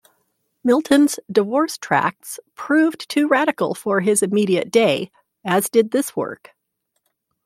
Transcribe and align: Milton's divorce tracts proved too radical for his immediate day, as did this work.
Milton's 0.63 1.19
divorce 1.31 1.77
tracts 1.77 2.39
proved 2.55 3.07
too 3.07 3.27
radical 3.27 3.75
for 3.75 3.99
his 4.01 4.23
immediate 4.23 4.71
day, 4.71 5.11
as 5.45 5.69
did 5.69 5.91
this 5.91 6.15
work. 6.15 6.55